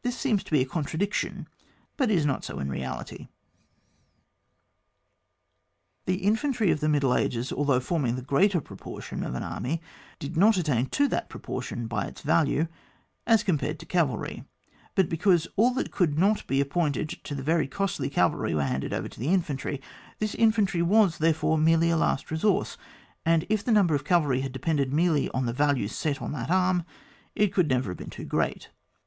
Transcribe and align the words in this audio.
This 0.00 0.16
seems 0.16 0.42
to 0.44 0.50
be 0.50 0.62
a 0.62 0.64
contra 0.64 0.98
diction, 0.98 1.46
but 1.98 2.10
is 2.10 2.24
not 2.24 2.42
so 2.42 2.58
in 2.58 2.70
reality. 2.70 3.28
The 6.06 6.22
infantry 6.22 6.70
of 6.70 6.80
the 6.80 6.88
middle 6.88 7.14
ages, 7.14 7.52
although 7.52 7.78
forming 7.78 8.16
the 8.16 8.22
greater 8.22 8.62
proportion 8.62 9.22
of 9.22 9.34
an 9.34 9.42
army, 9.42 9.82
did 10.18 10.38
not 10.38 10.56
attain 10.56 10.86
to 10.86 11.06
that 11.08 11.28
proportion 11.28 11.86
by 11.86 12.06
its 12.06 12.22
value 12.22 12.66
as 13.26 13.42
compared 13.42 13.78
to 13.80 13.84
cavalry, 13.84 14.42
but 14.94 15.10
because 15.10 15.46
all 15.56 15.74
that 15.74 15.90
could 15.92 16.18
not 16.18 16.46
be 16.46 16.62
appointed 16.62 17.10
to 17.24 17.34
the 17.34 17.42
very 17.42 17.68
costly 17.68 18.08
cavalry 18.08 18.54
were 18.54 18.64
handed 18.64 18.94
over 18.94 19.08
to 19.08 19.20
the 19.20 19.28
infantry; 19.28 19.82
this 20.18 20.34
infantry 20.36 20.80
was, 20.80 21.18
therefore, 21.18 21.58
merely 21.58 21.90
a 21.90 21.94
l9«t 21.94 22.30
resource; 22.30 22.78
and 23.26 23.44
if 23.50 23.62
the 23.62 23.70
number 23.72 23.94
of 23.94 24.02
cavalry 24.02 24.40
had 24.40 24.52
depended 24.52 24.94
merely 24.94 25.28
on 25.32 25.44
the 25.44 25.52
value 25.52 25.88
set 25.88 26.22
on 26.22 26.32
that 26.32 26.50
arm, 26.50 26.86
it 27.34 27.52
could 27.52 27.68
never 27.68 27.90
have 27.90 27.98
been 27.98 28.08
too 28.08 28.24
great. 28.24 28.70